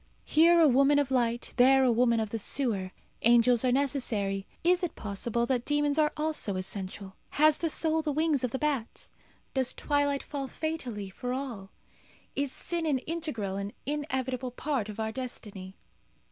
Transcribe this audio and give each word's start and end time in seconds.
Here 0.25 0.59
a 0.59 0.67
woman 0.67 0.97
of 0.97 1.11
light, 1.11 1.53
there 1.57 1.83
a 1.83 1.91
woman 1.91 2.19
of 2.19 2.31
the 2.31 2.39
sewer. 2.39 2.91
Angels 3.21 3.63
are 3.63 3.71
necessary. 3.71 4.47
Is 4.63 4.81
it 4.81 4.95
possible 4.95 5.45
that 5.45 5.63
demons 5.63 5.99
are 5.99 6.11
also 6.17 6.55
essential? 6.55 7.17
Has 7.29 7.59
the 7.59 7.69
soul 7.69 8.01
the 8.01 8.11
wings 8.11 8.43
of 8.43 8.49
the 8.49 8.57
bat? 8.57 9.09
Does 9.53 9.75
twilight 9.75 10.23
fall 10.23 10.47
fatally 10.47 11.11
for 11.11 11.33
all? 11.33 11.69
Is 12.35 12.51
sin 12.51 12.87
an 12.87 12.97
integral 12.97 13.57
and 13.57 13.73
inevitable 13.85 14.49
part 14.49 14.89
of 14.89 14.99
our 14.99 15.11
destiny? 15.11 15.77